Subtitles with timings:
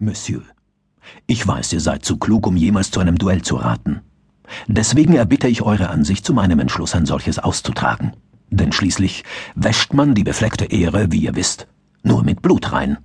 [0.00, 0.42] Monsieur,
[1.26, 4.02] ich weiß, ihr seid zu klug, um jemals zu einem Duell zu raten.
[4.68, 8.12] Deswegen erbitte ich eure Ansicht zu meinem Entschluss, ein solches auszutragen.
[8.48, 9.24] Denn schließlich
[9.56, 11.66] wäscht man die befleckte Ehre, wie ihr wisst,
[12.04, 12.98] nur mit Blut rein.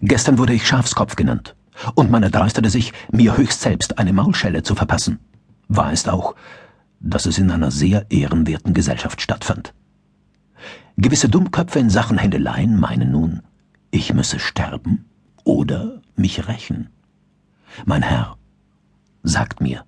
[0.00, 1.56] Gestern wurde ich Schafskopf genannt,
[1.96, 5.18] und man erdreistete sich, mir höchst selbst eine Maulschelle zu verpassen.
[5.66, 6.36] Wahr ist auch,
[7.00, 9.74] dass es in einer sehr ehrenwerten Gesellschaft stattfand.
[10.96, 13.42] Gewisse Dummköpfe in Sachen Händeleien meinen nun,
[13.90, 15.04] ich müsse sterben
[15.46, 16.90] oder mich rächen.
[17.84, 18.36] Mein Herr,
[19.22, 19.84] sagt mir,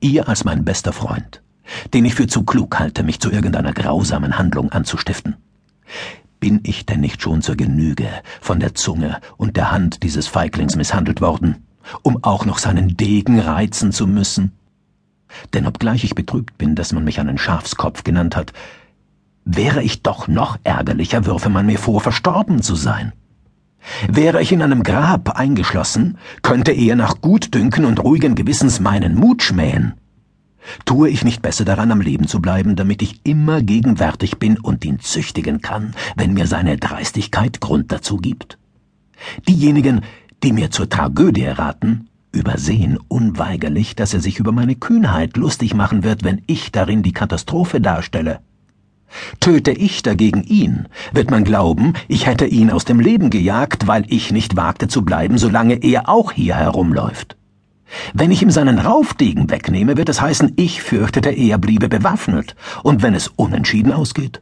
[0.00, 1.42] ihr als mein bester Freund,
[1.92, 5.36] den ich für zu klug halte, mich zu irgendeiner grausamen Handlung anzustiften,
[6.38, 8.08] bin ich denn nicht schon zur Genüge
[8.40, 11.66] von der Zunge und der Hand dieses Feiglings misshandelt worden,
[12.02, 14.52] um auch noch seinen Degen reizen zu müssen?
[15.52, 18.52] Denn obgleich ich betrübt bin, dass man mich einen Schafskopf genannt hat,
[19.44, 23.12] wäre ich doch noch ärgerlicher, würfe man mir vor, verstorben zu sein.
[24.08, 29.42] Wäre ich in einem Grab eingeschlossen, könnte er nach Gutdünken und ruhigen Gewissens meinen Mut
[29.42, 29.94] schmähen.
[30.84, 34.84] Tue ich nicht besser daran, am Leben zu bleiben, damit ich immer gegenwärtig bin und
[34.84, 38.58] ihn züchtigen kann, wenn mir seine Dreistigkeit Grund dazu gibt?
[39.48, 40.02] Diejenigen,
[40.42, 46.02] die mir zur Tragödie raten, übersehen unweigerlich, dass er sich über meine Kühnheit lustig machen
[46.02, 48.40] wird, wenn ich darin die Katastrophe darstelle.
[49.40, 54.04] Töte ich dagegen ihn, wird man glauben, ich hätte ihn aus dem Leben gejagt, weil
[54.08, 57.36] ich nicht wagte zu bleiben, solange er auch hier herumläuft.
[58.14, 63.02] Wenn ich ihm seinen Raufdegen wegnehme, wird es heißen, ich fürchtete, er bliebe bewaffnet, und
[63.02, 64.40] wenn es unentschieden ausgeht?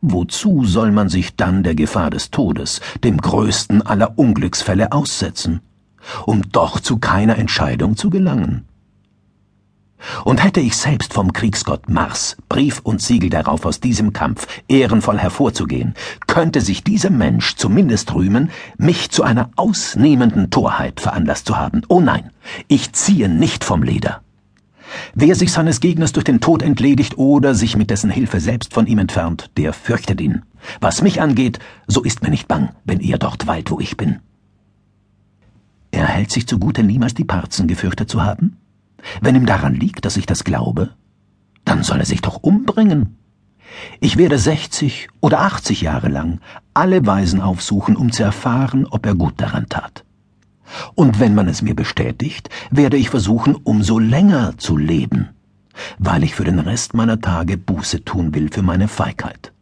[0.00, 5.60] Wozu soll man sich dann der Gefahr des Todes, dem größten aller Unglücksfälle, aussetzen,
[6.24, 8.64] um doch zu keiner Entscheidung zu gelangen?
[10.24, 15.18] Und hätte ich selbst vom Kriegsgott Mars Brief und Siegel darauf, aus diesem Kampf ehrenvoll
[15.18, 15.94] hervorzugehen,
[16.26, 21.82] könnte sich dieser Mensch zumindest rühmen, mich zu einer ausnehmenden Torheit veranlasst zu haben.
[21.88, 22.30] Oh nein,
[22.68, 24.22] ich ziehe nicht vom Leder.
[25.14, 28.86] Wer sich seines Gegners durch den Tod entledigt oder sich mit dessen Hilfe selbst von
[28.86, 30.42] ihm entfernt, der fürchtet ihn.
[30.80, 34.20] Was mich angeht, so ist mir nicht bang, wenn er dort weilt, wo ich bin.
[35.90, 38.56] Er hält sich zugute, niemals die Parzen gefürchtet zu haben?
[39.20, 40.90] Wenn ihm daran liegt, dass ich das glaube,
[41.64, 43.18] dann soll er sich doch umbringen.
[44.00, 46.40] Ich werde sechzig oder achtzig Jahre lang
[46.74, 50.04] alle Weisen aufsuchen, um zu erfahren, ob er gut daran tat.
[50.94, 55.30] Und wenn man es mir bestätigt, werde ich versuchen, umso länger zu leben,
[55.98, 59.52] weil ich für den Rest meiner Tage Buße tun will für meine Feigheit.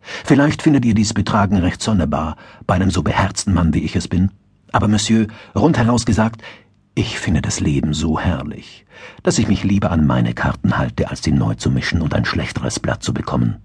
[0.00, 2.36] Vielleicht findet ihr dies Betragen recht sonderbar
[2.66, 4.30] bei einem so beherzten Mann, wie ich es bin.
[4.72, 6.42] Aber, Monsieur, rundheraus gesagt,
[6.94, 8.84] ich finde das Leben so herrlich,
[9.22, 12.24] dass ich mich lieber an meine Karten halte, als sie neu zu mischen und ein
[12.24, 13.62] schlechteres Blatt zu bekommen.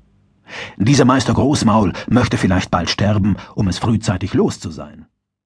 [0.77, 5.07] Dieser Meister Großmaul möchte vielleicht bald sterben, um es frühzeitig los zu sein.